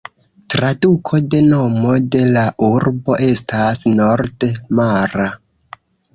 [0.51, 5.31] Traduko de nomo de la urbo estas "nord-mara".